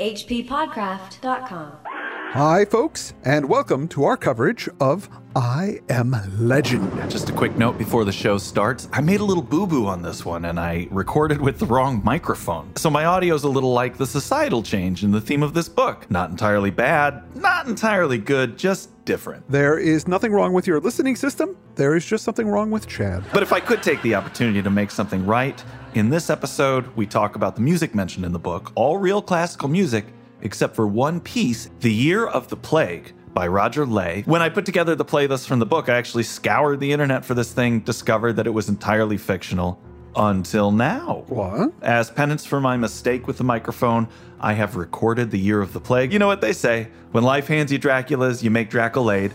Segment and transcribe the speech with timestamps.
[0.00, 1.89] hppodcraft.com.
[2.34, 7.10] Hi, folks, and welcome to our coverage of I Am Legend.
[7.10, 8.88] Just a quick note before the show starts.
[8.92, 12.00] I made a little boo boo on this one and I recorded with the wrong
[12.04, 12.76] microphone.
[12.76, 16.08] So my audio's a little like the societal change in the theme of this book.
[16.08, 19.50] Not entirely bad, not entirely good, just different.
[19.50, 23.24] There is nothing wrong with your listening system, there is just something wrong with Chad.
[23.32, 25.60] But if I could take the opportunity to make something right,
[25.94, 29.68] in this episode, we talk about the music mentioned in the book, all real classical
[29.68, 30.04] music
[30.42, 34.22] except for one piece, The Year of the Plague by Roger Lay.
[34.26, 37.34] When I put together the playlist from the book, I actually scoured the internet for
[37.34, 39.80] this thing, discovered that it was entirely fictional.
[40.16, 41.24] Until now.
[41.28, 41.72] What?
[41.82, 44.08] As penance for my mistake with the microphone,
[44.40, 46.12] I have recorded the year of the plague.
[46.12, 49.32] You know what they say when life hands you Draculas, you make Draculade.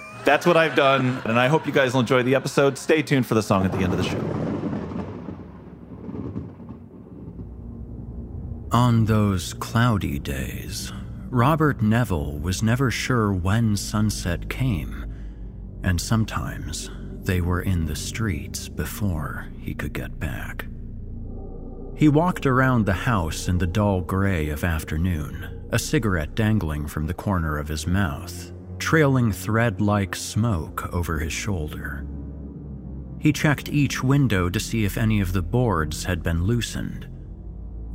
[0.24, 2.76] That's what I've done, and I hope you guys will enjoy the episode.
[2.76, 4.49] Stay tuned for the song at the end of the show.
[8.72, 10.92] On those cloudy days,
[11.28, 15.12] Robert Neville was never sure when sunset came,
[15.82, 16.88] and sometimes
[17.24, 20.66] they were in the streets before he could get back.
[21.96, 27.08] He walked around the house in the dull gray of afternoon, a cigarette dangling from
[27.08, 32.06] the corner of his mouth, trailing thread like smoke over his shoulder.
[33.18, 37.09] He checked each window to see if any of the boards had been loosened.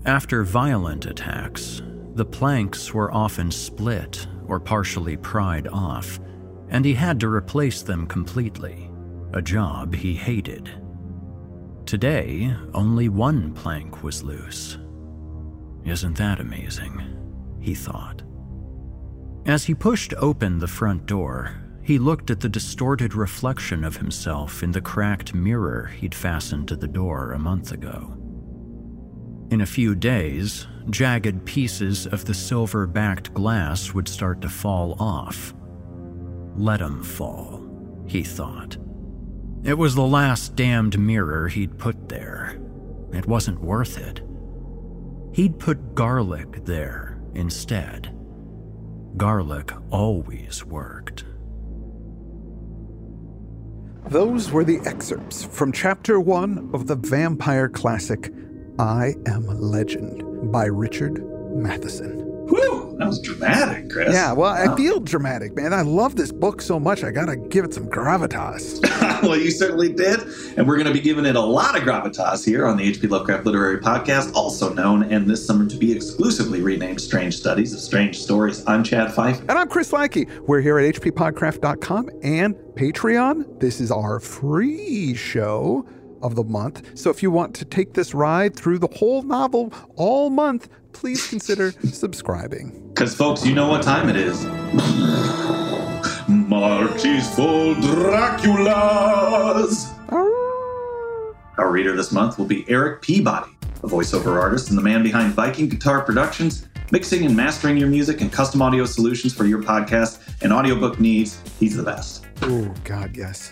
[0.06, 1.82] After violent attacks,
[2.14, 6.20] the planks were often split or partially pried off,
[6.70, 8.92] and he had to replace them completely,
[9.34, 10.70] a job he hated.
[11.88, 14.78] Today, only one plank was loose.
[15.84, 17.02] Isn't that amazing?
[17.60, 18.22] He thought.
[19.48, 24.62] As he pushed open the front door, he looked at the distorted reflection of himself
[24.62, 28.18] in the cracked mirror he'd fastened to the door a month ago.
[29.52, 34.96] In a few days, jagged pieces of the silver backed glass would start to fall
[35.00, 35.54] off.
[36.56, 37.62] Let 'em fall,
[38.06, 38.78] he thought.
[39.64, 42.58] It was the last damned mirror he'd put there.
[43.14, 44.22] It wasn't worth it.
[45.34, 48.10] He'd put garlic there instead.
[49.18, 51.26] Garlic always worked.
[54.10, 58.32] Those were the excerpts from chapter one of the vampire classic
[58.78, 61.24] I Am a Legend by Richard
[61.56, 62.20] Matheson.
[62.48, 64.14] Whew, that was dramatic, Chris.
[64.14, 65.74] Yeah, well, I feel dramatic, man.
[65.74, 67.04] I love this book so much.
[67.04, 68.82] I gotta give it some gravitas.
[69.24, 70.20] well, you certainly did.
[70.58, 73.10] And we're going to be giving it a lot of gravitas here on the HP
[73.10, 77.80] Lovecraft Literary Podcast, also known and this summer to be exclusively renamed Strange Studies of
[77.80, 78.64] Strange Stories.
[78.68, 79.42] I'm Chad Fifer.
[79.42, 80.28] And I'm Chris Lackey.
[80.48, 83.60] We're here at hppodcraft.com and Patreon.
[83.60, 85.86] This is our free show
[86.22, 86.98] of the month.
[86.98, 91.28] So if you want to take this ride through the whole novel all month, please
[91.28, 92.90] consider subscribing.
[92.90, 94.46] Because, folks, you know what time it is.
[96.28, 99.14] Marches full Draculas.
[100.10, 100.36] Ah.
[101.58, 103.52] Our reader this month will be Eric Peabody,
[103.84, 108.22] a voiceover artist and the man behind Viking Guitar Productions, mixing and mastering your music
[108.22, 111.42] and custom audio solutions for your podcast and audiobook needs.
[111.60, 112.26] He's the best.
[112.42, 113.52] Oh, God, yes.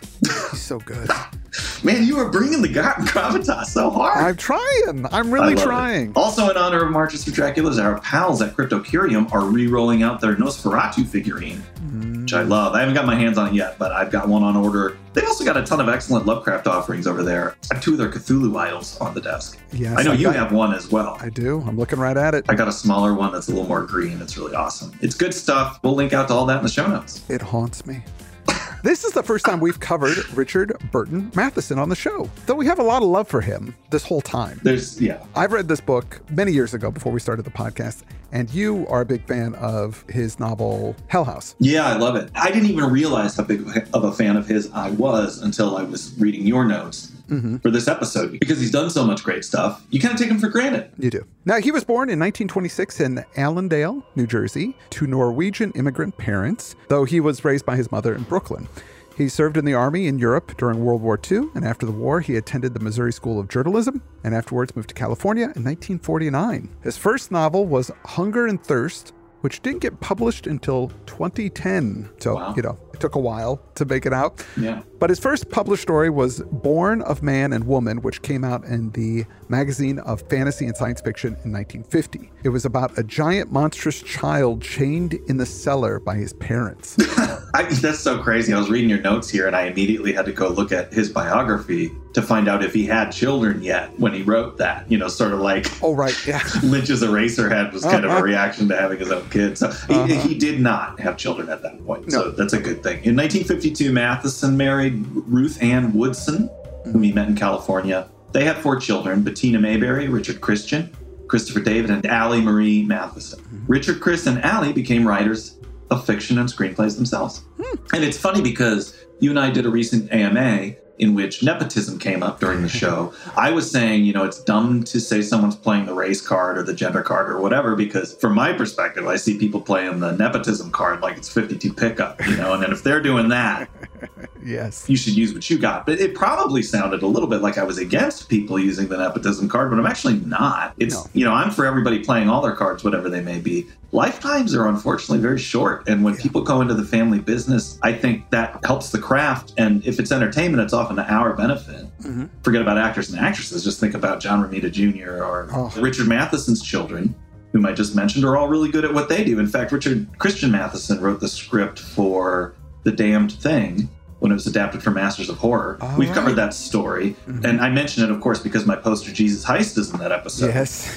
[0.51, 1.09] He's so good.
[1.83, 4.17] Man, you are bringing the gra- gravitas so hard.
[4.17, 5.05] I'm trying.
[5.11, 6.11] I'm really trying.
[6.11, 6.17] It.
[6.17, 10.35] Also, in honor of Marches for Draculas, our pals at Cryptocurium are re-rolling out their
[10.35, 12.22] Nosferatu figurine, mm.
[12.33, 12.73] Which I love.
[12.73, 14.97] I haven't got my hands on it yet, but I've got one on order.
[15.13, 17.55] They've also got a ton of excellent Lovecraft offerings over there.
[17.71, 19.59] I have two of their Cthulhu idols on the desk.
[19.71, 21.17] Yes, I know I you got, have one as well.
[21.19, 21.61] I do.
[21.67, 22.45] I'm looking right at it.
[22.49, 24.19] I got a smaller one that's a little more green.
[24.21, 24.91] It's really awesome.
[25.01, 25.79] It's good stuff.
[25.83, 27.23] We'll link out to all that in the show notes.
[27.29, 28.03] It haunts me.
[28.83, 32.65] This is the first time we've covered Richard Burton Matheson on the show, though we
[32.65, 34.59] have a lot of love for him this whole time.
[34.61, 35.23] There's, yeah.
[35.37, 38.01] I've read this book many years ago before we started the podcast,
[38.33, 41.55] and you are a big fan of his novel Hell House.
[41.59, 42.29] Yeah, I love it.
[42.35, 43.61] I didn't even realize how big
[43.93, 47.11] of a fan of his I was until I was reading your notes.
[47.29, 47.57] Mm-hmm.
[47.57, 50.39] For this episode, because he's done so much great stuff, you kind of take him
[50.39, 50.91] for granted.
[50.99, 51.25] You do.
[51.45, 57.05] Now, he was born in 1926 in Allendale, New Jersey, to Norwegian immigrant parents, though
[57.05, 58.67] he was raised by his mother in Brooklyn.
[59.15, 62.19] He served in the Army in Europe during World War II, and after the war,
[62.19, 66.69] he attended the Missouri School of Journalism and afterwards moved to California in 1949.
[66.81, 72.09] His first novel was Hunger and Thirst, which didn't get published until 2010.
[72.19, 72.53] So, wow.
[72.55, 74.45] you know, it took a while to make it out.
[74.57, 74.81] Yeah.
[74.99, 78.91] But his first published story was Born of Man and Woman, which came out in
[78.91, 82.31] the magazine of fantasy and science fiction in 1950.
[82.43, 86.95] It was about a giant monstrous child chained in the cellar by his parents.
[87.55, 88.53] I, that's so crazy.
[88.53, 91.09] I was reading your notes here, and I immediately had to go look at his
[91.09, 94.89] biography to find out if he had children yet when he wrote that.
[94.89, 96.15] You know, sort of like Oh, right.
[96.27, 96.41] Yeah.
[96.63, 98.19] Lynch's Eraserhead was kind of Uh-huh.
[98.19, 99.59] a reaction to having his own kids.
[99.59, 100.05] So he, Uh-huh.
[100.27, 102.07] he did not have children at that point.
[102.09, 102.23] No.
[102.23, 103.03] So that's a good thing.
[103.03, 106.49] In 1952, Matheson married Ruth Ann Woodson,
[106.85, 108.09] whom he met in California.
[108.31, 110.95] They had four children Bettina Mayberry, Richard Christian,
[111.27, 113.39] Christopher David, and Allie Marie Matheson.
[113.39, 113.65] Mm-hmm.
[113.67, 115.57] Richard, Chris, and Allie became writers
[115.89, 117.43] of fiction and screenplays themselves.
[117.61, 117.95] Hmm.
[117.95, 122.21] And it's funny because you and I did a recent AMA in which nepotism came
[122.21, 123.13] up during the show.
[123.35, 126.63] I was saying, you know, it's dumb to say someone's playing the race card or
[126.63, 130.71] the gender card or whatever, because from my perspective, I see people playing the nepotism
[130.71, 133.69] card like it's 52 pickup, you know, and then if they're doing that,
[134.45, 134.89] Yes.
[134.89, 135.85] you should use what you got.
[135.85, 139.47] But it probably sounded a little bit like I was against people using the nepotism
[139.47, 140.73] card, but I'm actually not.
[140.77, 141.05] It's, No.
[141.13, 143.67] you know, I'm for everybody playing all their cards, whatever they may be.
[143.93, 145.87] Lifetimes are unfortunately very short.
[145.87, 149.53] And when people go into the family business, I think that helps the craft.
[149.57, 151.85] And if it's entertainment, it's often to our benefit.
[152.01, 152.27] Mhm.
[152.43, 153.63] Forget about actors and actresses.
[153.63, 155.23] Just think about John Romita Jr.
[155.23, 155.71] or Oh.
[155.79, 157.15] Richard Matheson's children.
[157.53, 159.37] Whom I just mentioned are all really good at what they do.
[159.37, 163.89] In fact, Richard Christian Matheson wrote the script for The Damned Thing,
[164.19, 165.77] when it was adapted for Masters of Horror.
[165.81, 166.15] All We've right.
[166.15, 167.15] covered that story.
[167.27, 167.43] Mhm.
[167.43, 170.47] And I mention it, of course, because my poster Jesus Heist is in that episode.
[170.47, 170.89] Yes.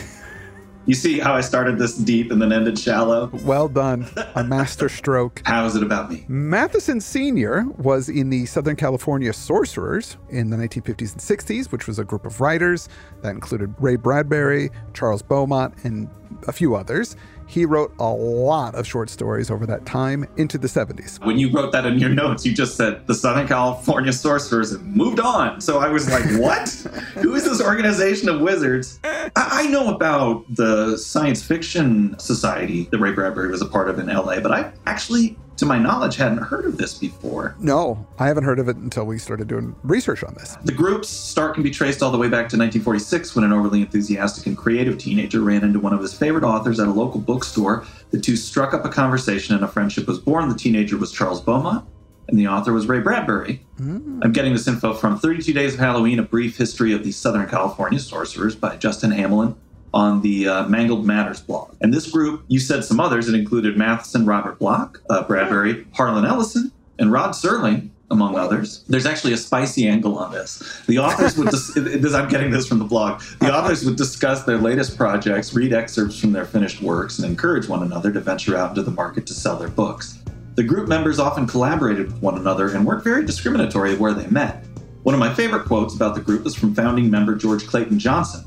[0.88, 3.28] You see how I started this deep and then ended shallow?
[3.44, 4.06] Well done.
[4.36, 5.42] A master stroke.
[5.44, 6.24] How is it about me?
[6.28, 7.64] Matheson Sr.
[7.78, 12.24] was in the Southern California Sorcerers in the 1950s and 60s, which was a group
[12.24, 12.88] of writers
[13.22, 16.08] that included Ray Bradbury, Charles Beaumont, and
[16.46, 17.16] a few others.
[17.46, 21.24] He wrote a lot of short stories over that time into the 70s.
[21.24, 25.20] When you wrote that in your notes, you just said the Southern California Sorcerers moved
[25.20, 25.60] on.
[25.60, 26.68] So I was like, what?
[27.14, 28.98] Who is this organization of wizards?
[29.04, 33.98] I, I know about the science fiction society that Ray Bradbury was a part of
[33.98, 37.54] in LA, but I actually, to my knowledge, hadn't heard of this before.
[37.58, 40.56] No, I haven't heard of it until we started doing research on this.
[40.64, 43.80] The group's start can be traced all the way back to 1946 when an overly
[43.80, 47.84] enthusiastic and creative teenager ran into one of his favorite authors at a local bookstore.
[48.10, 50.48] The two struck up a conversation and a friendship was born.
[50.48, 51.86] The teenager was Charles Beaumont
[52.28, 53.60] and the author was Ray Bradbury.
[53.78, 54.20] Hmm.
[54.22, 57.48] I'm getting this info from 32 Days of Halloween, a brief history of the Southern
[57.48, 59.54] California sorcerers by Justin Hamlin
[59.96, 61.74] on the uh, Mangled Matters blog.
[61.80, 66.26] And this group, you said some others, it included Matheson, Robert Bloch, uh, Bradbury, Harlan
[66.26, 68.84] Ellison, and Rod Serling, among others.
[68.88, 70.82] There's actually a spicy angle on this.
[70.86, 74.42] The authors would, dis- this, I'm getting this from the blog, the authors would discuss
[74.42, 78.54] their latest projects, read excerpts from their finished works, and encourage one another to venture
[78.54, 80.18] out into the market to sell their books.
[80.56, 84.62] The group members often collaborated with one another and weren't very discriminatory where they met.
[85.04, 88.44] One of my favorite quotes about the group is from founding member George Clayton Johnson,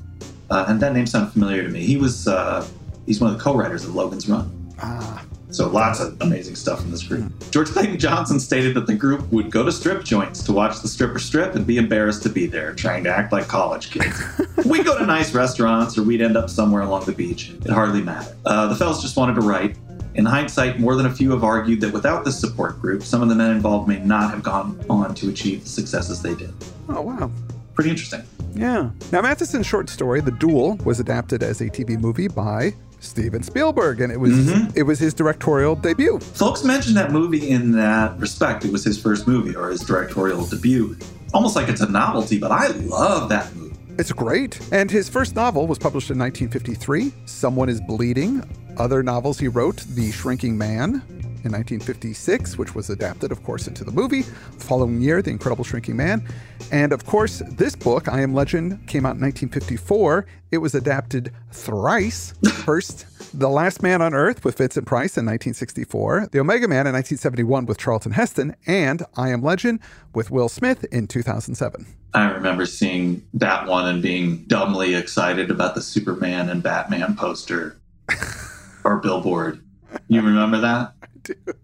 [0.50, 1.82] uh, and that name sounded familiar to me.
[1.82, 2.68] He was uh,
[3.06, 4.56] he's one of the co-writers of Logan's Run.
[4.82, 7.32] Ah, So lots of amazing stuff in this group.
[7.52, 10.88] George Clayton Johnson stated that the group would go to strip joints to watch the
[10.88, 14.16] stripper strip and be embarrassed to be there, trying to act like college kids.
[14.66, 17.50] we'd go to nice restaurants or we'd end up somewhere along the beach.
[17.66, 18.36] It hardly mattered.
[18.46, 19.76] Uh, the fellas just wanted to write.
[20.16, 23.30] In hindsight, more than a few have argued that without this support group, some of
[23.30, 26.54] the men involved may not have gone on to achieve the successes they did.
[26.90, 27.32] oh, wow.
[27.80, 28.24] Pretty interesting.
[28.56, 28.90] Yeah.
[29.14, 34.02] Now, Matheson's short story, The Duel, was adapted as a TV movie by Steven Spielberg,
[34.02, 34.76] and it was Mhm.
[34.76, 36.20] it was his directorial debut.
[36.20, 38.66] Folks mentioned that movie in that respect.
[38.66, 40.98] It was his first movie or his directorial debut.
[41.34, 43.76] Almost like it's a novelty, but I love that movie.
[43.98, 44.60] It's great.
[44.74, 48.44] And his first novel was published in 1953, Someone is Bleeding.
[48.78, 51.02] Other novels he wrote, The Shrinking Man
[51.44, 54.22] in 1956, which was adapted, of course, into the movie.
[54.22, 56.28] The following year, The Incredible Shrinking Man.
[56.72, 60.26] And of course, this book, I Am Legend, came out in 1954.
[60.52, 62.34] It was adapted thrice.
[62.66, 63.06] First,
[63.38, 67.66] The Last Man on Earth with Vincent Price in 1964, The Omega Man in 1971
[67.66, 69.80] with Charlton Heston, and I Am Legend
[70.14, 71.86] with Will Smith in 2007.
[72.14, 77.80] I remember seeing that one and being dumbly excited about the Superman and Batman poster
[78.84, 79.62] or billboard.
[80.08, 80.94] You remember that?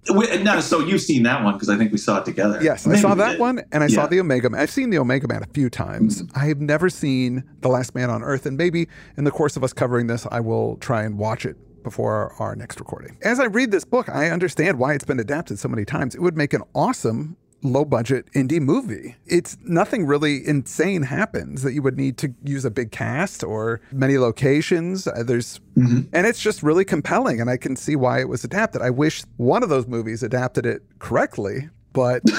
[0.10, 2.60] Wait, No, so you've seen that one because I think we saw it together.
[2.62, 4.62] Yes, I saw that one, and I saw the Omega Man.
[4.62, 6.22] I've seen the Omega Man a few times.
[6.22, 6.40] Mm-hmm.
[6.40, 9.64] I have never seen The Last Man on Earth, and maybe in the course of
[9.64, 13.18] us covering this, I will try and watch it before our next recording.
[13.22, 16.16] As I read this book, I understand why it's been adapted so many times.
[16.16, 19.16] It would make an awesome low budget indie movie.
[19.26, 23.82] It's nothing really insane happens that you would need to use a big cast or
[23.92, 25.08] many locations.
[25.08, 26.08] Uh, There's Mhm.
[26.14, 28.82] and it's just really compelling and I can see why it was adapted.
[28.82, 32.22] I wish one of those movies adapted it correctly, but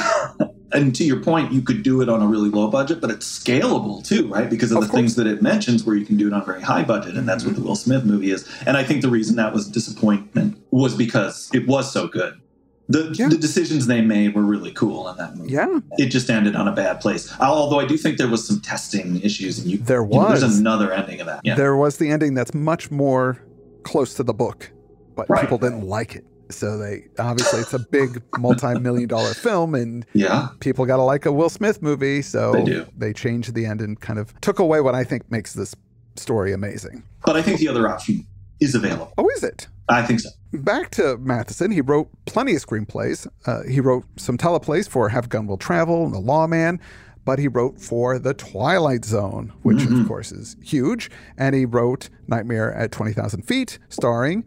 [0.72, 3.24] And to your point, you could do it on a really low budget, but it's
[3.26, 4.50] scalable too, right?
[4.50, 4.98] Because of, Of the course.
[4.98, 7.14] things that it mentions where you can do it on a very high budget.
[7.16, 8.44] And that's what the Will Smith movie is.
[8.66, 12.34] And I think the reason that was disappointment was because it was so good.
[12.88, 13.28] The, Yeah.
[13.28, 15.50] the decisions they made were really cool in that movie.
[15.52, 15.80] Yeah.
[15.98, 17.32] It just ended on a bad place.
[17.40, 20.40] Although I do think there was some testing issues, and you There you know, was.
[20.40, 21.40] there's another ending of that.
[21.44, 23.38] Yeah, There was the ending that's much more
[23.82, 24.70] close to the book,
[25.16, 25.40] but Right.
[25.40, 26.24] people didn't like it.
[26.48, 31.26] So they obviously it's a big multi-million dollar film and yeah, people got to like
[31.26, 32.86] a Will Smith movie, so They do.
[32.96, 35.74] they changed the end and kind of took away what I think makes this
[36.14, 37.02] story amazing.
[37.24, 38.24] but I think the other option
[38.60, 39.12] is available.
[39.18, 39.66] Oh, is it?
[39.88, 40.30] I think so.
[40.56, 43.26] Back to Matheson, he wrote plenty of screenplays.
[43.46, 46.80] Uh, he wrote some teleplays for Have Gun Will Travel and The Lawman,
[47.24, 51.10] but he wrote for The Twilight Zone, which of course is huge.
[51.36, 54.44] And he wrote Nightmare at 20,000 Feet, starring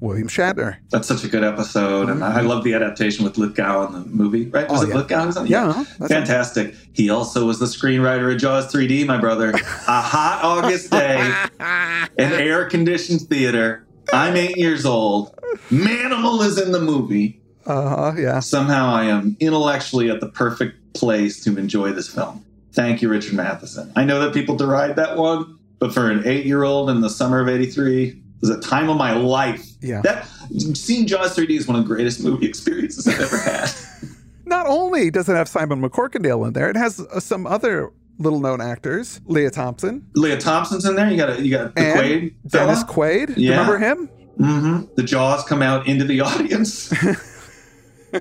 [0.00, 0.78] William Shatner.
[0.90, 4.46] That's such a good episode, and I love the adaptation with Lithgow in the movie.
[4.46, 4.66] Right?
[4.68, 4.94] Was Oh, it yeah.
[4.94, 5.24] Lithgow?
[5.26, 5.50] who's on it?
[5.50, 6.74] Yeah, that's fantastic.
[6.94, 9.50] He also was the screenwriter of Jaws 3D, my brother.
[9.50, 11.18] a hot August day,
[11.60, 13.86] an air-conditioned theater.
[14.12, 15.34] I'm eight years old.
[15.70, 17.40] Manimal is in the movie.
[17.66, 18.40] Uh huh, yeah.
[18.40, 22.44] Somehow, I am intellectually at the perfect place to enjoy this film.
[22.72, 23.92] Thank you, Richard Matheson.
[23.96, 27.48] I know that people deride that one, but for an eight-year-old in the summer of
[27.48, 29.66] '83, was a time of my life.
[29.80, 30.00] Yeah.
[30.02, 30.26] That
[30.74, 33.70] seeing Jaws 3D is one of the greatest movie experiences I've ever had.
[34.46, 38.38] Not only does it have Simon MacCorkindale in there, it has uh, some other little
[38.38, 41.10] known actors Lea Thompson Lea Thompson's in there.
[41.10, 42.34] You got you got the and Quaid.
[42.50, 43.34] Dennis Quaid.
[43.36, 43.50] Yeah.
[43.52, 44.08] remember him?
[44.38, 44.94] Mm-hmm.
[44.94, 46.92] The Jaws come out into the audience.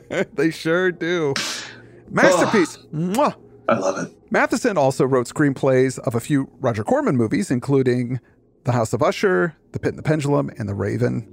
[0.33, 1.33] they sure do.
[2.09, 2.77] Masterpiece.
[2.93, 3.35] Mwah.
[3.67, 4.15] I love it.
[4.31, 8.19] Matheson also wrote screenplays of a few Roger Corman movies, including
[8.63, 11.27] The House of Usher, The Pit and the Pendulum, and The Raven.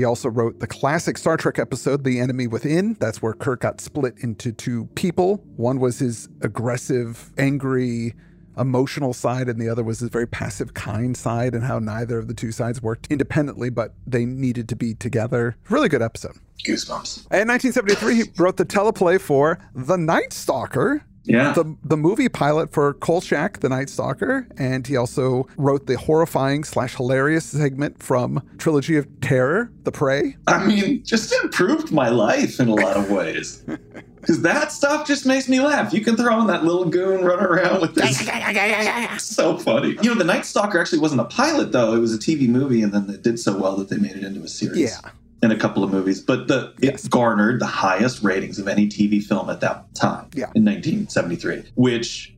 [0.00, 2.96] He also wrote the classic Star Trek episode, The Enemy Within.
[3.00, 5.44] That's where Kirk got split into two people.
[5.56, 8.14] One was his aggressive, angry,
[8.56, 12.28] emotional side, and the other was his very passive, kind side, and how neither of
[12.28, 15.58] the two sides worked independently, but they needed to be together.
[15.68, 16.38] Really good episode.
[16.66, 17.26] Goosebumps.
[17.30, 21.52] In 1973, he wrote the teleplay for The Night Stalker, Yeah.
[21.52, 26.64] the the movie pilot for Kolchak, The Night Stalker, and he also wrote the horrifying
[26.64, 30.36] slash hilarious segment from Trilogy of Terror, The Prey.
[30.46, 33.64] I mean, just improved my life in a lot of ways.
[34.20, 35.94] Because that stuff just makes me laugh.
[35.94, 38.20] You can throw in that little goon running around with this.
[39.18, 39.96] so funny.
[40.02, 41.94] You know, The Night Stalker actually wasn't a pilot, though.
[41.94, 44.22] It was a TV movie, and then it did so well that they made it
[44.22, 44.78] into a series.
[44.78, 45.10] Yeah.
[45.42, 46.20] In a couple of movies.
[46.20, 47.04] But the Yes.
[47.06, 50.26] it garnered the highest ratings of any TV film at that time.
[50.34, 50.50] Yeah.
[50.54, 52.34] In 1973, which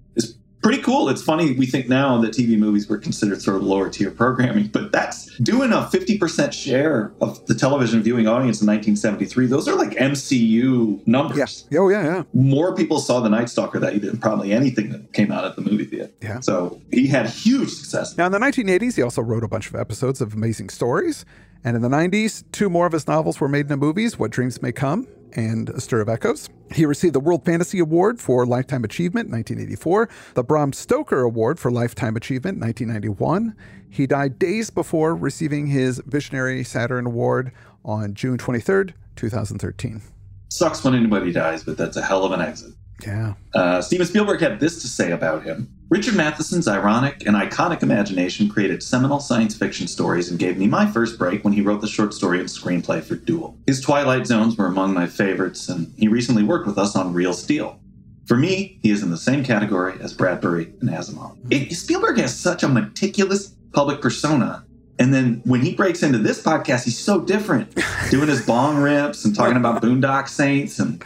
[0.62, 1.08] pretty cool.
[1.08, 4.68] It's funny, we think now that TV movies were considered sort of lower tier programming,
[4.68, 9.46] but that's doing a 50% share of the television viewing audience in 1973.
[9.46, 11.66] Those are like MCU numbers.
[11.70, 11.80] Yeah.
[11.80, 12.22] Oh yeah, yeah.
[12.32, 15.56] More people saw The Night Stalker that year than probably anything that came out at
[15.56, 16.12] the movie theater.
[16.22, 16.40] Yeah.
[16.40, 18.16] So he had huge success.
[18.16, 21.24] Now in the 1980s, he also wrote a bunch of episodes of Amazing Stories,
[21.64, 24.62] and in the 90s, two more of his novels were made into movies: What Dreams
[24.62, 26.48] May Come and A Stir of Echoes.
[26.72, 31.58] He received the World Fantasy Award for Lifetime Achievement in 1984, the Bram Stoker Award
[31.60, 33.54] for Lifetime Achievement in 1991.
[33.88, 37.52] He died days before receiving his Visionary Saturn Award
[37.84, 40.02] on June 23rd, 2013.
[40.48, 42.72] Sucks when anybody dies, but that's a hell of an exit.
[43.04, 43.34] Yeah.
[43.54, 45.68] Uh, Steven Spielberg had this to say about him.
[45.88, 50.90] Richard Matheson's ironic and iconic imagination created seminal science fiction stories and gave me my
[50.90, 53.58] first break when he wrote the short story and screenplay for Duel.
[53.66, 57.34] His Twilight Zones were among my favorites, and he recently worked with us on Real
[57.34, 57.78] Steel.
[58.24, 61.36] For me, he is in the same category as Bradbury and Asimov.
[61.50, 64.64] It, Spielberg has such a meticulous public persona.
[64.98, 67.74] And then when he breaks into this podcast, he's so different,
[68.10, 71.04] doing his bong rips and talking about Boondock Saints and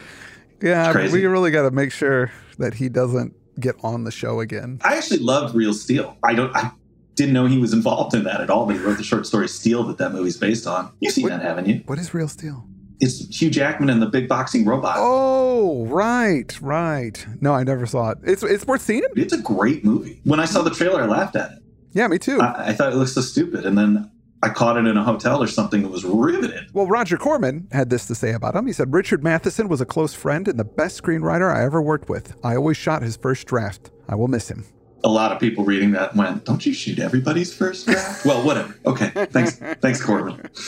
[0.62, 4.80] Yeah, we really got to make sure that he doesn't get on the show again.
[4.84, 6.16] I actually loved Real Steel.
[6.24, 6.54] I don't.
[6.56, 6.72] I
[7.14, 8.66] didn't know he was involved in that at all.
[8.66, 10.92] But he wrote the short story Steel that that movie's based on.
[11.00, 11.82] You've seen What- that, haven't you?
[11.86, 12.66] What is Real Steel?
[12.98, 14.96] It's Hugh Jackman and the big boxing robot.
[14.98, 17.26] Oh, right, right.
[17.42, 18.18] No, I never saw it.
[18.24, 19.02] It's it's worth seeing.
[19.16, 20.20] It's a great movie.
[20.24, 21.58] When I saw the trailer, I laughed at it.
[21.92, 22.40] Yeah, me too.
[22.40, 24.10] I, I thought it looked so stupid, and then
[24.46, 26.68] I caught it in a hotel or something that was riveted.
[26.72, 28.66] well, Roger Corman had this to say about him.
[28.66, 32.08] He said, Richard Matheson was a close friend and the best screenwriter I ever worked
[32.08, 32.36] with.
[32.44, 33.90] I always shot his first draft.
[34.08, 34.64] I will miss him.
[35.02, 38.74] A lot of people reading that went, "Don't you shoot everybody's first draft?" well, whatever.
[38.86, 40.48] Okay, thanks, thanks, Corbin.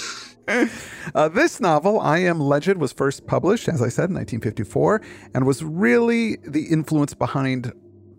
[1.15, 5.03] Uh, this novel, I Am Legend, was first published, as I said, in 1954,
[5.35, 7.71] and was really the influence behind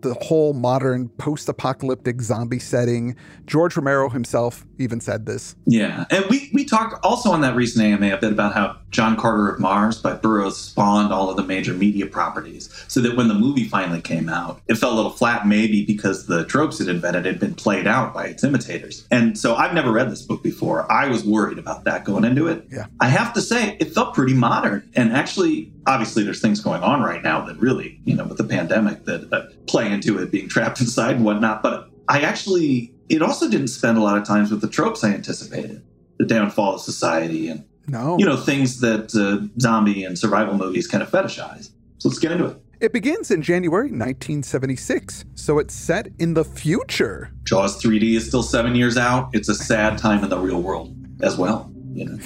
[0.02, 3.16] the whole modern post apocalyptic zombie setting.
[3.46, 5.54] George Romero himself even said this.
[5.66, 6.04] Yeah.
[6.10, 9.50] And we, we talked also on that recent AMA a bit about how John Carter
[9.50, 12.68] of Mars by Burroughs spawned all of the major media properties.
[12.88, 16.26] So that when the movie finally came out, it felt a little flat, maybe because
[16.26, 19.06] the tropes it invented had been played out by its imitators.
[19.10, 20.90] And so I've never read this book before.
[20.90, 22.66] I was worried about that going into it.
[22.70, 22.86] Yeah.
[23.00, 24.88] I have to say, it felt pretty modern.
[24.96, 28.44] And actually, obviously, there's things going on right now that really, you know, with the
[28.44, 31.62] pandemic that uh, play into it being trapped inside and whatnot.
[31.62, 35.10] But I actually, it also didn't spend a lot of times with the tropes I
[35.14, 35.82] anticipated
[36.18, 38.18] the downfall of society and, No.
[38.18, 41.70] you know, things that uh, zombie and survival movies kind of fetishize.
[41.98, 42.56] So let's get into it.
[42.80, 47.30] It begins in January 1976, so it's set in the future.
[47.44, 49.28] Jaws 3D is still seven years out.
[49.34, 51.70] It's a sad time in the real world as well.
[51.92, 52.18] You know,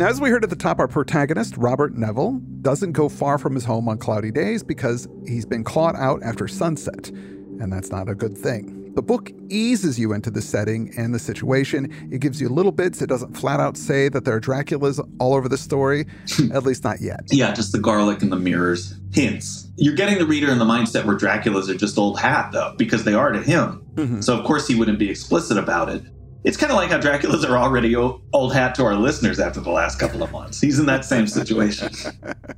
[0.00, 3.54] Now, as we heard at the top, our protagonist, Robert Neville, doesn't go far from
[3.54, 8.08] his home on cloudy days because he's been caught out after sunset, and that's not
[8.08, 8.94] a good thing.
[8.94, 12.08] The book eases you into the setting and the situation.
[12.10, 13.02] It gives you little bits.
[13.02, 16.06] It doesn't flat out say that there are Draculas all over the story,
[16.54, 17.20] at least not yet.
[17.30, 18.94] yeah, just the garlic and the mirrors.
[19.12, 19.68] Hints.
[19.76, 23.04] You're getting the reader in the mindset where Dracula's are just old hat, though, because
[23.04, 23.82] they are to him.
[23.96, 24.24] Mhm.
[24.24, 26.02] So of course he wouldn't be explicit about it.
[26.42, 29.70] It's kind of like how Dracula's are already old hat to our listeners after the
[29.70, 30.58] last couple of months.
[30.60, 31.92] He's in that same situation.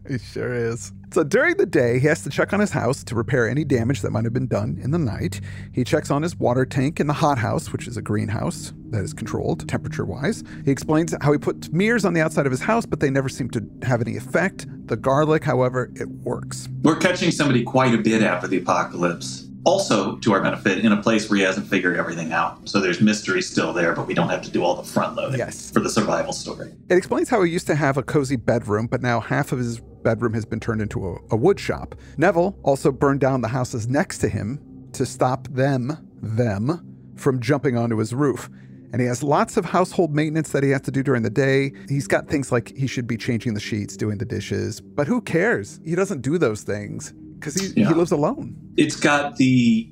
[0.09, 0.93] He sure is.
[1.13, 4.03] So during the day, he has to check on his house to repair any damage
[4.03, 5.41] that might have been done in the night.
[5.73, 9.15] He checks on his water tank in the hothouse, which is a greenhouse that is
[9.15, 10.43] controlled temperature wise.
[10.65, 13.29] He explains how he put mirrors on the outside of his house, but they never
[13.29, 14.67] seem to have any effect.
[14.89, 16.69] The garlic, however, it works.
[16.83, 19.49] We're catching somebody quite a bit after the apocalypse.
[19.65, 22.69] Also, to our benefit, in a place where he hasn't figured everything out.
[22.69, 25.39] So there's mystery still there, but we don't have to do all the front loading
[25.39, 25.71] Yes.
[25.71, 26.73] for the survival story.
[26.89, 29.79] It explains how he used to have a cozy bedroom, but now half of his
[30.03, 31.95] bedroom has been turned into a, a wood shop.
[32.17, 34.59] Neville also burned down the houses next to him
[34.95, 36.85] to stop them, them,
[37.17, 38.51] from jumping onto his roof.
[38.93, 41.73] And he has lots of household maintenance that he has to do during the day.
[41.89, 45.21] He's got things like he should be changing the sheets, doing the dishes, but who
[45.23, 45.81] cares?
[45.85, 47.89] He doesn't do those things because he, Yeah.
[47.89, 48.57] he lives alone.
[48.77, 49.89] It's got the.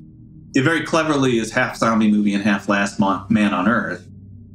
[0.55, 4.07] It very cleverly is half zombie movie and half Last Man on Earth.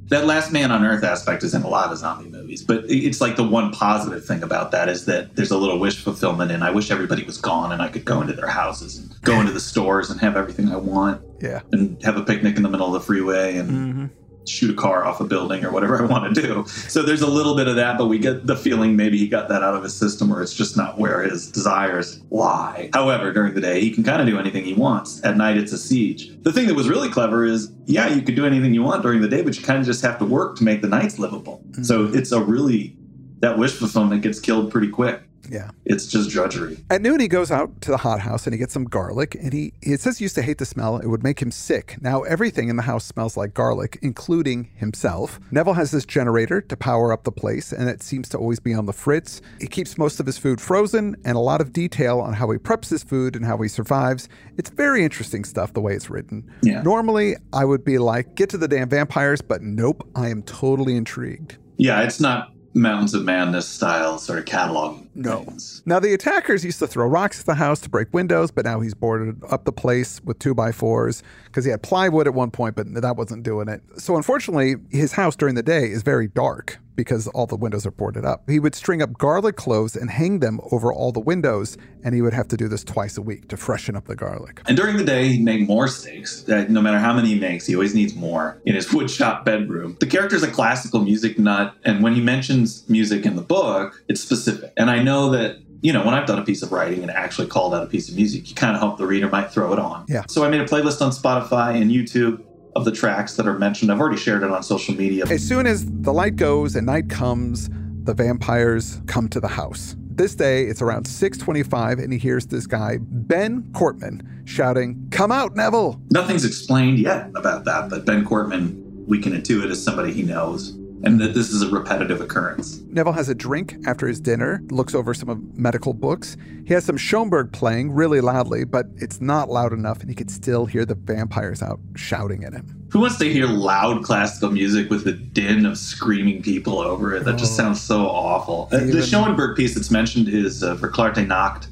[0.09, 3.21] That Last Man on Earth aspect is in a lot of zombie movies, but it's
[3.21, 6.63] like the one positive thing about that is that there's a little wish fulfillment, and
[6.63, 9.51] I wish everybody was gone and I could go into their houses and go into
[9.51, 11.61] the stores and have everything I want Yeah.
[11.71, 14.05] and have a picnic in the middle of the freeway and Mm-hmm.
[14.47, 16.65] Shoot a car off a building or whatever I want to do.
[16.67, 19.49] So there's a little bit of that, but we get the feeling maybe he got
[19.49, 22.89] that out of his system or it's just not where his desires lie.
[22.93, 25.23] However, during the day, he can kind of do anything he wants.
[25.23, 26.31] At night, it's a siege.
[26.43, 29.21] The thing that was really clever is, yeah, you could do anything you want during
[29.21, 31.61] the day, but you kind of just have to work to make the nights livable.
[31.71, 31.83] Mm-hmm.
[31.83, 32.95] So it's a really,
[33.39, 35.21] that wish fulfillment gets killed pretty quick.
[35.49, 35.71] Yeah.
[35.85, 36.77] It's just drudgery.
[36.89, 39.35] At noon, he goes out to the hothouse and he gets some garlic.
[39.35, 40.97] And he, it says he used to hate the smell.
[40.97, 41.97] It would make him sick.
[42.01, 45.39] Now, everything in the house smells like garlic, including himself.
[45.51, 48.73] Neville has this generator to power up the place, and it seems to always be
[48.73, 49.41] on the fritz.
[49.59, 52.57] He keeps most of his food frozen and a lot of detail on how he
[52.57, 54.29] preps his food and how he survives.
[54.57, 56.49] It's very interesting stuff, the way it's written.
[56.61, 56.81] Yeah.
[56.81, 60.95] Normally, I would be like, get to the damn vampires, but nope, I am totally
[60.95, 61.57] intrigued.
[61.77, 65.04] Yeah, it's not Mountains of Madness style sort of cataloging.
[65.15, 65.45] No.
[65.85, 68.81] Now, the attackers used to throw rocks at the house to break windows, but now
[68.81, 72.51] he's boarded up the place with two by fours because he had plywood at one
[72.51, 73.81] point, but that wasn't doing it.
[73.97, 77.91] So, unfortunately, his house during the day is very dark because all the windows are
[77.91, 78.49] boarded up.
[78.49, 82.21] He would string up garlic cloves and hang them over all the windows, and he
[82.21, 84.61] would have to do this twice a week to freshen up the garlic.
[84.65, 86.47] And during the day, he'd make more steaks.
[86.47, 89.97] Uh, no matter how many he makes, he always needs more in his woodshop bedroom.
[89.99, 94.21] The character's a classical music nut, and when he mentions music in the book, it's
[94.21, 94.71] specific.
[94.77, 97.47] And I know that, you know, when I've done a piece of writing and actually
[97.47, 99.79] called out a piece of music, you kind of hope the reader might throw it
[99.79, 100.05] on.
[100.09, 100.23] Yeah.
[100.27, 102.43] So I made a playlist on Spotify and YouTube
[102.75, 103.91] of the tracks that are mentioned.
[103.91, 105.25] I've already shared it on social media.
[105.29, 107.69] As soon as the light goes and night comes,
[108.03, 109.95] the vampires come to the house.
[109.97, 115.55] This day, it's around 6:25 and he hears this guy, Ben Cortman, shouting, "Come out,
[115.55, 118.75] Neville!" Nothing's explained yet about that, but Ben Cortman,
[119.07, 122.79] we can intuit as somebody he knows, and that this is a repetitive occurrence.
[122.89, 126.35] Neville has a drink after his dinner, looks over some of medical books.
[126.65, 130.31] He has some Schoenberg playing really loudly, but it's not loud enough and he could
[130.31, 132.71] still hear the vampires out shouting at him.
[132.91, 137.25] Who wants to hear loud classical music with the din of screaming people over it?
[137.25, 137.63] That just Oh.
[137.63, 138.69] sounds so awful.
[138.71, 141.67] Uh, Even- The Schoenberg piece that's mentioned is uh, Verklärte Nacht.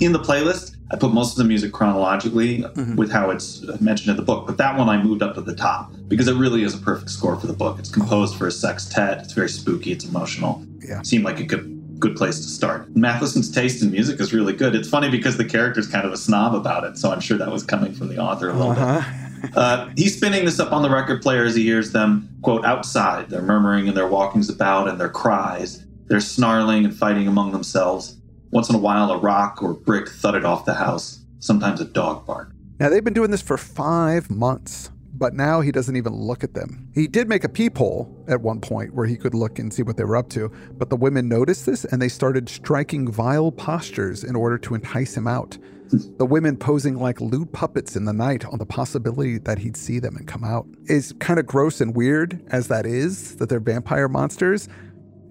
[0.00, 2.96] In the playlist, I put most of the music chronologically Mhm.
[2.96, 5.54] with how it's mentioned in the book, but that one I moved up to the
[5.54, 7.78] top because it really is a perfect score for the book.
[7.78, 9.20] It's composed for a sextet.
[9.22, 9.92] It's very spooky.
[9.92, 10.64] It's emotional.
[10.86, 11.02] Yeah.
[11.02, 11.68] Seemed like it could
[12.02, 12.88] good place to start.
[12.96, 14.74] Matheson's taste in music is really good.
[14.74, 17.52] It's funny because the character's kind of a snob about it, so I'm sure that
[17.52, 19.02] was coming from the author a little uh-huh.
[19.42, 19.56] bit.
[19.56, 23.30] Uh, he's spinning this up on the record player as he hears them, quote, outside.
[23.30, 25.84] They're murmuring and their walkings about and their cries.
[26.08, 28.16] They're snarling and fighting among themselves.
[28.52, 31.24] Once in a while, a rock or brick thudded off the house.
[31.40, 32.52] Sometimes a dog barked.
[32.78, 34.90] Now, they've been doing this for five months
[35.22, 36.88] but now he doesn't even look at them.
[36.94, 39.96] He did make a peephole at one point where he could look and see what
[39.96, 44.24] they were up to, but the women noticed this and they started striking vile postures
[44.24, 45.58] in order to entice him out.
[45.90, 45.98] Hmm.
[46.18, 50.00] The women posing like lewd puppets in the night on the possibility that he'd see
[50.00, 50.66] them and come out.
[50.86, 54.68] Is kind of gross and weird as that is, that they're vampire monsters.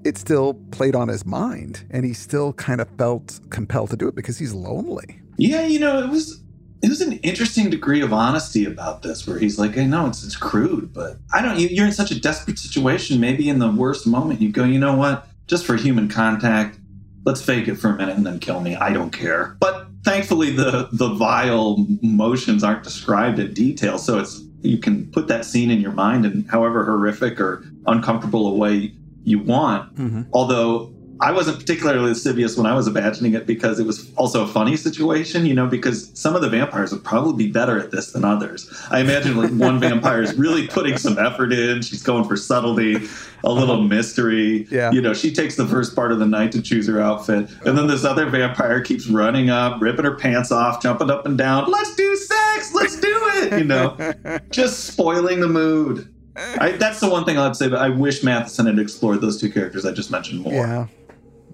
[0.04, 4.08] It still played on his mind, and he still kind of felt compelled to do
[4.08, 5.22] it because he's lonely.
[5.38, 6.42] Yeah, you know, it was
[6.82, 10.24] it was an interesting degree of honesty about this where he's like, I know it's,
[10.24, 13.20] it's crude, but I don't, you're in such a desperate situation.
[13.20, 15.28] Maybe in the worst moment, you go, you know what?
[15.46, 16.80] Just for human contact,
[17.24, 18.76] let's fake it for a minute and then kill me.
[18.76, 19.58] I don't care.
[19.60, 24.00] But thankfully, the, the vile motions aren't described in detail.
[24.00, 28.48] So it's, you can put that scene in your mind in however horrific or uncomfortable
[28.48, 29.96] a way you want.
[29.96, 30.24] Mm-hmm.
[30.34, 34.48] Although I wasn't particularly lascivious when I was imagining it because it was also a
[34.48, 38.14] funny situation, you know, because some of the vampires would probably be better at this
[38.14, 38.68] than others.
[38.90, 41.84] I imagine like one vampire is really putting some effort in.
[41.84, 43.08] She's going for subtlety,
[43.44, 43.84] a little uh-huh.
[43.84, 44.68] mystery.
[44.72, 44.90] Yeah.
[44.92, 47.52] You know, she takes the first part of the night to choose her outfit.
[47.68, 51.38] And then this other vampire keeps running up, ripping her pants off, jumping up and
[51.38, 51.70] down.
[51.70, 52.74] Let's do sex.
[52.74, 53.60] Let's do it.
[53.60, 56.12] You know, just spoiling the mood.
[56.36, 57.68] I, that's the one thing I'd say.
[57.70, 60.54] But I wish Matheson had explored those two characters I just mentioned more.
[60.54, 60.88] Yeah.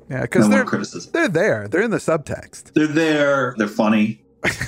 [0.09, 1.67] Yeah, because no they're they're there.
[1.67, 2.73] They're in the subtext.
[2.73, 3.55] They're there.
[3.57, 4.21] They're funny.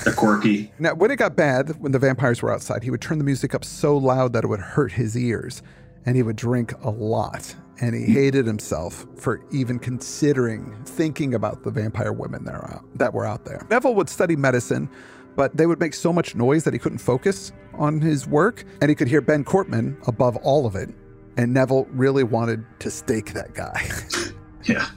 [0.04, 0.72] They're quirky.
[0.80, 3.56] now, when it got bad, when the vampires were outside, he would turn the music
[3.56, 5.62] up so loud that it would hurt his ears,
[6.06, 7.56] and he would drink a lot.
[7.82, 13.14] And he hated himself for even considering thinking about the vampire women that, out, that
[13.14, 13.66] were out there.
[13.70, 14.90] Neville would study medicine,
[15.36, 18.90] but they would make so much noise that he couldn't focus on his work, and
[18.90, 20.90] he could hear Ben Cortman above all of it.
[21.38, 23.90] And Neville really wanted to stake that guy.
[24.66, 24.88] yeah.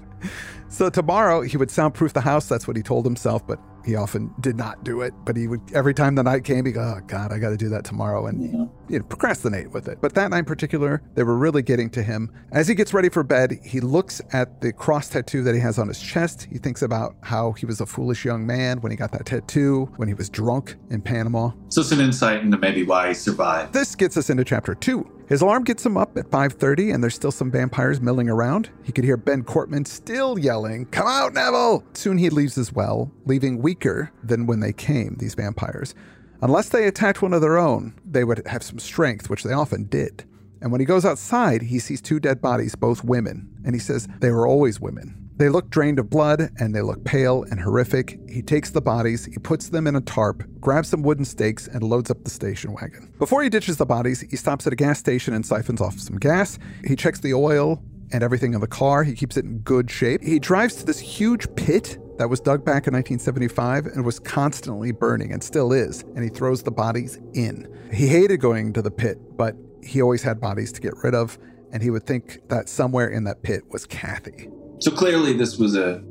[0.68, 2.48] So tomorrow he would soundproof the house.
[2.48, 5.14] That's what he told himself, but he often did not do it.
[5.24, 7.56] But he would every time the night came, he go, "Oh God, I got to
[7.56, 8.64] do that tomorrow," and yeah.
[8.88, 9.98] you know, procrastinate with it.
[10.00, 12.30] But that night in particular, they were really getting to him.
[12.52, 15.78] As he gets ready for bed, he looks at the cross tattoo that he has
[15.78, 16.48] on his chest.
[16.50, 19.90] He thinks about how he was a foolish young man when he got that tattoo,
[19.96, 21.50] when he was drunk in Panama.
[21.68, 23.72] So it's an insight into maybe why he survived.
[23.72, 25.10] This gets us into chapter two.
[25.32, 28.68] His alarm gets him up at 5:30 and there's still some vampires milling around.
[28.82, 33.10] He could hear Ben Cortman still yelling, "Come out, Neville!" Soon he leaves as well,
[33.24, 35.94] leaving weaker than when they came, these vampires.
[36.42, 39.84] Unless they attacked one of their own, they would have some strength, which they often
[39.84, 40.24] did.
[40.60, 44.06] And when he goes outside, he sees two dead bodies, both women, and he says
[44.20, 45.21] they were always women.
[45.42, 48.16] They look drained of blood and they look pale and horrific.
[48.28, 51.82] He takes the bodies, he puts them in a tarp, grabs some wooden stakes, and
[51.82, 53.12] loads up the station wagon.
[53.18, 56.16] Before he ditches the bodies, he stops at a gas station and siphons off some
[56.16, 56.60] gas.
[56.86, 59.02] He checks the oil and everything in the car.
[59.02, 60.22] He keeps it in good shape.
[60.22, 64.92] He drives to this huge pit that was dug back in 1975 and was constantly
[64.92, 67.66] burning and still is, and he throws the bodies in.
[67.92, 71.36] He hated going to the pit, but he always had bodies to get rid of,
[71.72, 74.48] and he would think that somewhere in that pit was Kathy.
[74.82, 76.02] So clearly, this was a,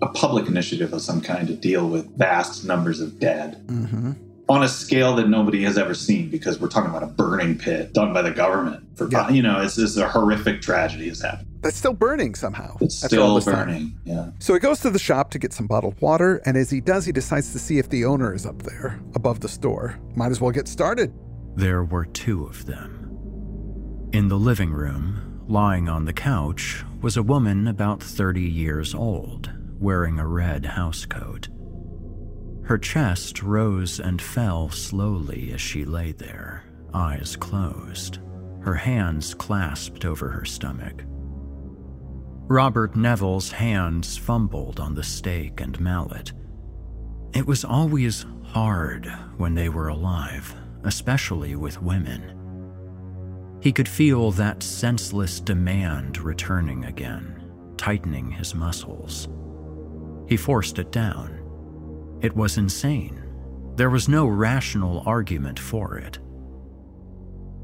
[0.00, 4.12] a public initiative of some kind to deal with vast numbers of dead mm-hmm.
[4.48, 7.92] on a scale that nobody has ever seen because we're talking about a burning pit
[7.92, 8.96] done by the government.
[8.96, 9.28] For yeah.
[9.28, 11.48] you know, it's, it's a horrific tragedy has happened.
[11.60, 12.78] That's still burning somehow.
[12.80, 13.90] It's still burning.
[13.90, 14.00] Time.
[14.04, 14.30] Yeah.
[14.38, 17.04] So he goes to the shop to get some bottled water, and as he does,
[17.04, 20.00] he decides to see if the owner is up there above the store.
[20.16, 21.12] Might as well get started.
[21.56, 24.08] There were two of them.
[24.14, 29.50] In the living room, Lying on the couch was a woman about 30 years old,
[29.78, 31.48] wearing a red housecoat.
[32.64, 38.20] Her chest rose and fell slowly as she lay there, eyes closed,
[38.62, 41.04] her hands clasped over her stomach.
[42.46, 46.32] Robert Neville's hands fumbled on the stake and mallet.
[47.34, 50.54] It was always hard when they were alive,
[50.84, 52.43] especially with women.
[53.60, 57.42] He could feel that senseless demand returning again,
[57.76, 59.28] tightening his muscles.
[60.28, 61.40] He forced it down.
[62.20, 63.22] It was insane.
[63.76, 66.18] There was no rational argument for it.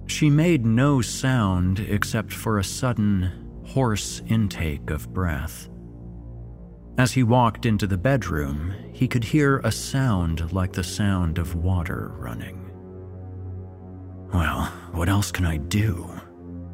[0.07, 3.31] She made no sound except for a sudden,
[3.65, 5.69] hoarse intake of breath.
[6.99, 11.55] As he walked into the bedroom, he could hear a sound like the sound of
[11.55, 12.60] water running.
[14.33, 16.09] Well, what else can I do?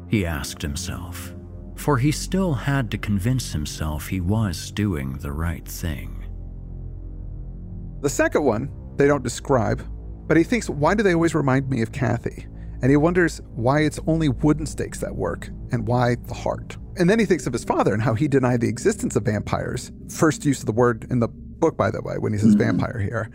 [0.09, 1.33] He asked himself.
[1.77, 6.25] for he still had to convince himself he was doing the right thing.
[8.01, 9.83] The second one, they don't describe,
[10.27, 12.47] but he thinks, why do they always remind me of Kathy?
[12.81, 16.77] And he wonders why it's only wooden stakes that work and why the heart.
[16.97, 19.91] And then he thinks of his father and how he denied the existence of vampires.
[20.09, 22.77] First use of the word in the book, by the way, when he says mm-hmm.
[22.77, 23.31] vampire here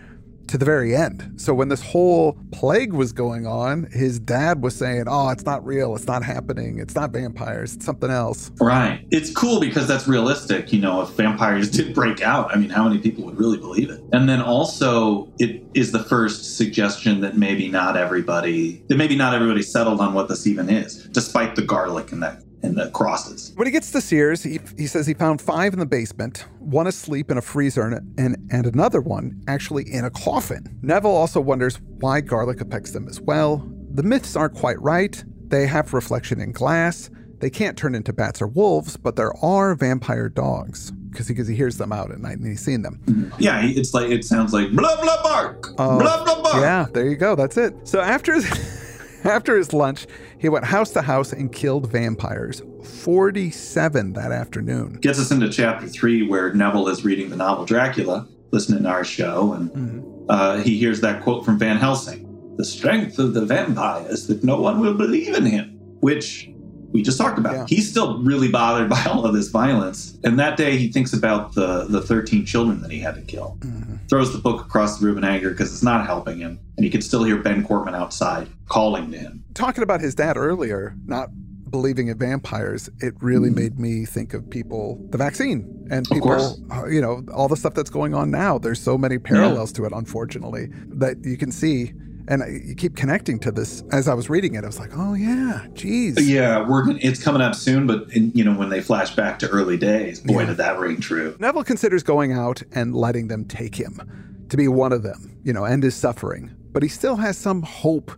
[0.49, 1.33] to the very end.
[1.37, 5.65] So when this whole plague was going on, his dad was saying, "Oh, it's not
[5.65, 5.95] real.
[5.95, 6.79] It's not happening.
[6.79, 7.75] It's not vampires.
[7.75, 9.07] It's something else." Right.
[9.11, 10.73] It's cool because that's realistic.
[10.73, 13.91] You know, if vampires did break out, I mean, how many people would really believe
[13.91, 14.03] it?
[14.13, 19.35] And then also, it is the first suggestion that maybe not everybody, that maybe not
[19.35, 23.53] everybody settled on what this even is, despite the garlic and that and the crosses.
[23.57, 26.87] When he gets to Sears, he, he says he found five in the basement, one
[26.87, 30.79] asleep in a freezer, and, and, and another one actually in a coffin.
[30.83, 33.69] Neville also wonders why garlic affects them as well.
[33.91, 35.23] The myths aren't quite right.
[35.49, 37.11] They have reflection in glass.
[37.41, 41.57] They can't turn into bats or wolves, but there are vampire dogs because he, he
[41.57, 43.33] hears them out at night and he's seen them.
[43.39, 46.63] Yeah, it's like it sounds like blah blah bark, uh, blah blah bark.
[46.63, 47.35] Yeah, there you go.
[47.35, 47.75] That's it.
[47.87, 48.41] So after
[49.25, 50.07] after his lunch,
[50.39, 52.63] he went house to house and killed vampires.
[52.83, 54.95] 47 that afternoon.
[54.95, 59.05] Gets us into chapter three, where Neville is reading the novel Dracula, listening to our
[59.05, 60.27] show, and mm-hmm.
[60.29, 64.45] uh, he hears that quote from Van Helsing The strength of the vampire is that
[64.45, 66.51] no one will believe in him, which
[66.93, 67.55] we just talked about.
[67.55, 67.67] Yeah.
[67.69, 70.19] He's still really bothered by all of this violence.
[70.25, 73.57] And that day, he thinks about the, the 13 children that he had to kill.
[73.61, 73.97] Mm-hmm.
[74.09, 76.59] Throws the book across the room in anger because it's not helping him.
[76.77, 79.45] And he can still hear Ben Cortman outside calling to him.
[79.55, 81.31] Talking about his dad earlier, not
[81.71, 83.59] believing in vampires, it really mm-hmm.
[83.59, 87.73] made me think of people, the vaccine, and people, uh, you know, all the stuff
[87.73, 88.59] that's going on now.
[88.59, 89.77] There's so many parallels yeah.
[89.77, 91.93] to it, unfortunately, that you can see
[92.33, 94.65] and you keep connecting to this as I was reading it.
[94.65, 96.17] I was like, oh yeah, geez.
[96.27, 99.49] Yeah, we're it's coming up soon, but in, you know when they flash back to
[99.49, 100.47] early days, boy, yeah.
[100.47, 101.37] did that ring true.
[101.39, 104.01] Neville considers going out and letting them take him
[104.49, 107.63] to be one of them, you know, end his suffering, but he still has some
[107.63, 108.11] hope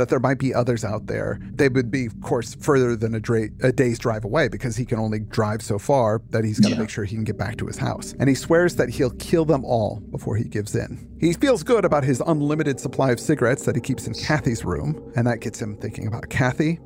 [0.00, 1.38] that there might be others out there.
[1.52, 4.86] They would be, of course, further than a, dra- a day's drive away because he
[4.86, 6.80] can only drive so far that he's got to yeah.
[6.80, 8.14] make sure he can get back to his house.
[8.18, 11.06] And he swears that he'll kill them all before he gives in.
[11.20, 15.12] He feels good about his unlimited supply of cigarettes that he keeps in Kathy's room,
[15.16, 16.80] and that gets him thinking about Kathy.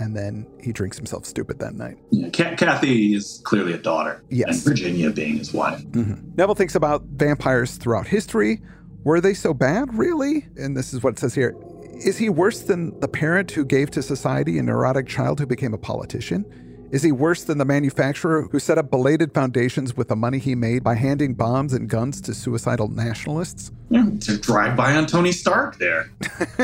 [0.00, 1.98] And then he drinks himself stupid that night.
[2.10, 4.24] Yeah, Kathy is clearly a daughter.
[4.30, 4.56] Yes.
[4.56, 5.82] And Virginia being his wife.
[5.82, 6.30] Mm-hmm.
[6.34, 8.62] Neville thinks about vampires throughout history.
[9.04, 10.48] Were they so bad, really?
[10.56, 11.54] And this is what it says here
[11.96, 15.74] is he worse than the parent who gave to society a neurotic child who became
[15.74, 16.44] a politician?
[16.90, 20.54] Is he worse than the manufacturer who set up belated foundations with the money he
[20.54, 23.72] made by handing bombs and guns to suicidal nationalists?
[23.90, 26.10] Yeah, to drive by on Tony Stark there.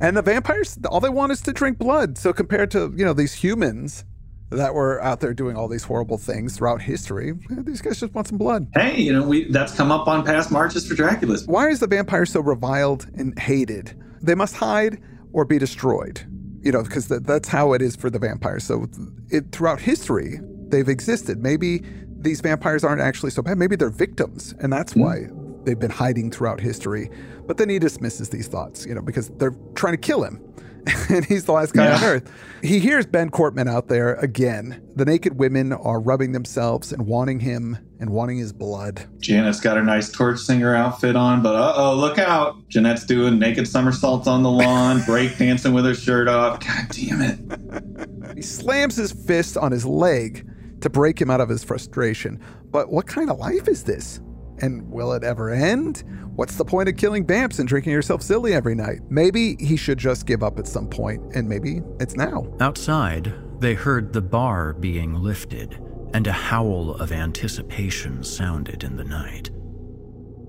[0.00, 2.18] and the vampires, all they want is to drink blood.
[2.18, 4.04] So compared to, you know, these humans,
[4.50, 7.32] that were out there doing all these horrible things throughout history.
[7.50, 8.68] These guys just want some blood.
[8.74, 11.46] Hey, you know, we that's come up on past marches for Dracula's.
[11.46, 13.98] Why is the vampire so reviled and hated?
[14.22, 15.00] They must hide
[15.32, 16.24] or be destroyed.
[16.62, 18.64] You know, because that's how it is for the vampires.
[18.64, 18.86] So,
[19.28, 21.42] it, throughout history, they've existed.
[21.42, 21.82] Maybe
[22.16, 23.58] these vampires aren't actually so bad.
[23.58, 25.02] Maybe they're victims, and that's mm.
[25.02, 25.28] why
[25.64, 27.10] they've been hiding throughout history.
[27.46, 30.40] But then he dismisses these thoughts, you know, because they're trying to kill him.
[31.08, 31.96] and he's the last guy yeah.
[31.96, 32.32] on earth.
[32.62, 34.82] He hears Ben Cortman out there again.
[34.96, 39.06] The naked women are rubbing themselves and wanting him and wanting his blood.
[39.18, 42.68] Janet's got her nice torch singer outfit on, but uh oh, look out.
[42.68, 46.60] Jeanette's doing naked somersaults on the lawn, break dancing with her shirt off.
[46.60, 48.34] God damn it.
[48.34, 50.46] he slams his fist on his leg
[50.80, 52.38] to break him out of his frustration.
[52.70, 54.20] But what kind of life is this?
[54.58, 56.04] And will it ever end?
[56.36, 59.00] What's the point of killing vamps and drinking yourself silly every night?
[59.08, 62.52] Maybe he should just give up at some point, and maybe it's now.
[62.58, 65.80] Outside, they heard the bar being lifted,
[66.12, 69.50] and a howl of anticipation sounded in the night.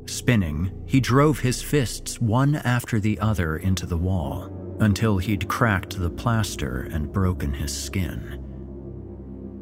[0.08, 6.00] Spinning, he drove his fists one after the other into the wall until he'd cracked
[6.00, 8.42] the plaster and broken his skin.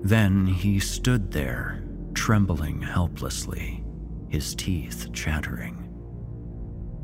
[0.03, 1.83] Then he stood there,
[2.13, 3.83] trembling helplessly
[4.29, 5.82] his teeth chattering.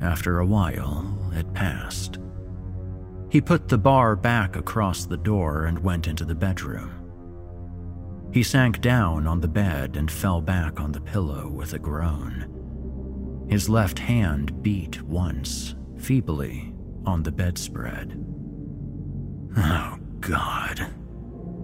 [0.02, 2.20] After a while, it passed.
[3.30, 6.92] He put the bar back across the door and went into the bedroom.
[8.32, 13.46] He sank down on the bed and fell back on the pillow with a groan.
[13.50, 16.74] His left hand beat once, feebly,
[17.06, 18.24] on the bedspread.
[19.58, 20.88] Oh, God,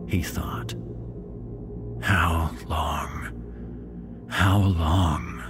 [0.08, 0.74] he thought.
[2.02, 4.26] How long?
[4.28, 5.44] How long?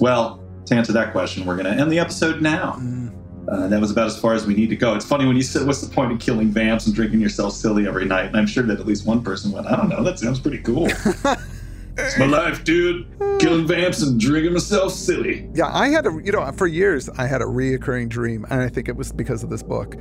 [0.00, 2.72] Well, to answer that question, we're going to end the episode now.
[2.78, 3.12] Mm.
[3.48, 4.94] Uh, that was about as far as we need to go.
[4.94, 7.88] It's funny when you said, "What's the point of killing vamps and drinking yourself silly
[7.88, 10.04] every night?" And I'm sure that at least one person went, "I don't know.
[10.04, 10.86] That sounds pretty cool."
[11.98, 13.06] it's my life, dude.
[13.40, 15.48] Killing vamps and drinking myself silly.
[15.54, 18.68] Yeah, I had a, you know, for years, I had a reoccurring dream, and I
[18.68, 19.96] think it was because of this book,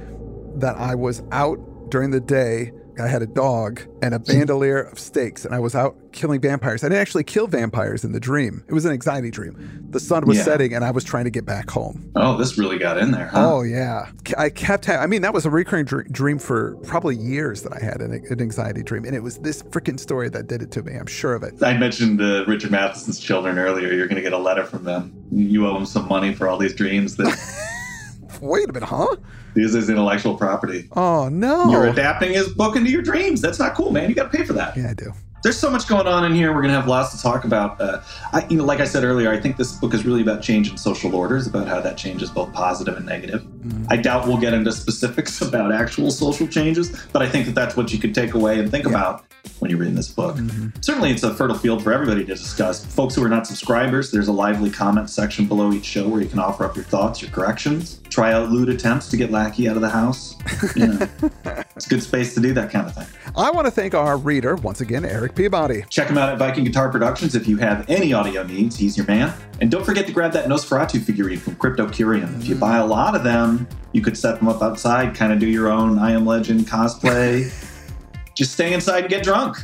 [0.58, 2.72] that I was out during the day.
[3.02, 6.84] I had a dog and a bandolier of stakes, and I was out killing vampires.
[6.84, 8.64] I didn't actually kill vampires in the dream.
[8.68, 9.88] It was an anxiety dream.
[9.90, 10.44] The sun was Yeah.
[10.44, 12.12] setting, and I was trying to get back home.
[12.16, 13.54] Oh, this really got in there, huh?
[13.54, 14.86] Oh yeah, I kept.
[14.86, 18.02] Ha- I mean, that was a recurring dr- dream for probably years that I had
[18.02, 20.94] an, an anxiety dream, and it was this freaking story that did it to me.
[20.96, 21.62] I'm sure of it.
[21.64, 23.94] I mentioned uh, Richard Matheson's children earlier.
[23.94, 25.14] You're going to get a letter from them.
[25.32, 27.28] You owe them some money for all these dreams that
[28.42, 29.16] Wait a minute, huh?
[29.64, 30.88] Is intellectual property.
[30.96, 31.70] Oh no.
[31.72, 33.42] You're adapting his book into your dreams.
[33.42, 34.10] That's not cool, man.
[34.10, 34.76] You got to pay for that.
[34.76, 35.14] yeah, I do.
[35.42, 36.50] There's so much going on in here.
[36.50, 37.80] We're going to have lots to talk about.
[37.80, 38.02] Uh,
[38.34, 40.76] I, you know, like I said earlier, I think this book is really about changing
[40.76, 43.48] social orders, about how that change is both positive and negative.
[43.90, 47.78] I doubt we'll get into specifics about actual social changes, but I think that that's
[47.78, 49.29] what you could take away and think about
[49.60, 50.36] when you're reading this book.
[50.36, 50.82] Mm-hmm.
[50.82, 52.86] Certainly, it's a fertile field for everybody to discuss.
[52.86, 56.28] Folks who are not subscribers, there's a lively comment section below each show where you
[56.28, 59.76] can offer up your thoughts, your corrections, try out lewd attempts to get Lackey out
[59.76, 60.36] of the house.
[60.76, 61.10] You know,
[61.76, 63.08] it's a good space to do that kind of thing.
[63.36, 65.84] I want to thank our reader once again, Eric Peabody.
[65.90, 68.78] Check him out at Viking Guitar Productions if you have any audio needs.
[68.78, 69.34] He's your man.
[69.62, 72.40] And don't forget to grab that Nosferatu figurine from Cryptocurium.
[72.40, 72.60] If you mm.
[72.60, 75.70] buy a lot of them, you could set them up outside, kind of do your
[75.70, 77.52] own I Am Legend cosplay.
[78.40, 79.58] Just stay inside and get drunk.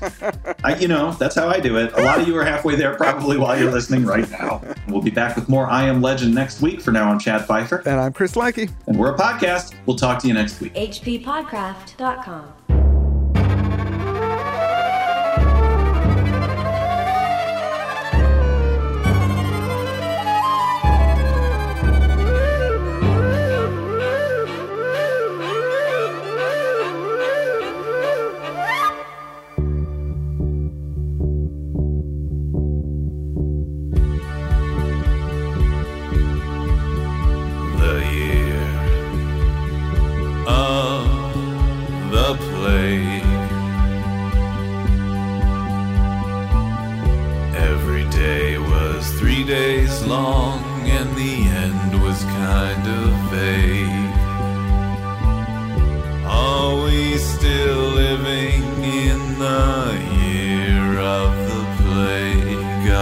[0.65, 1.93] I, you know, that's how I do it.
[1.93, 4.61] A lot of you are halfway there probably while you're listening right now.
[4.89, 6.81] We'll be back with more I Am Legend next week.
[6.81, 8.67] For now, I'm Chad Fifer, And I'm Chris Lackey.
[8.87, 9.75] and we're a podcast.
[9.85, 10.73] We'll talk to you next week.
[10.73, 12.53] hppodcraft.com.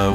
[0.03, 0.11] Are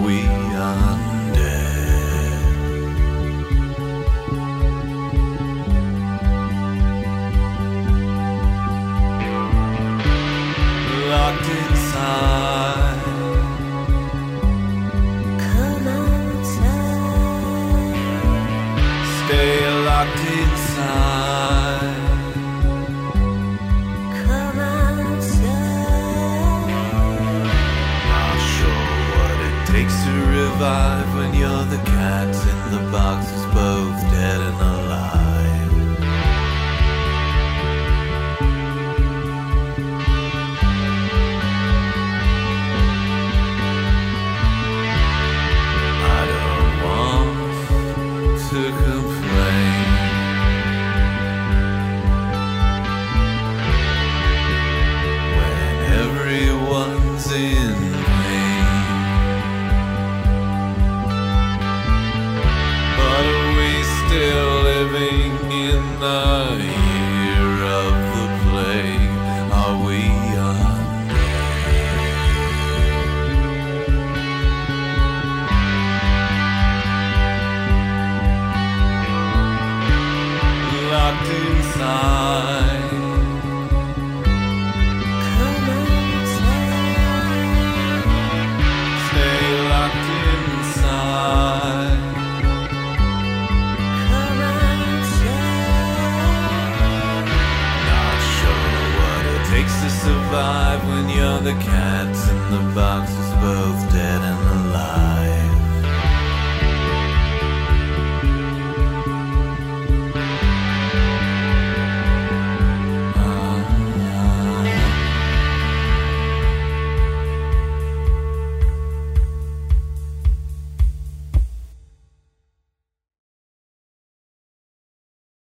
[101.49, 104.58] the cats in the boxes, both dead and.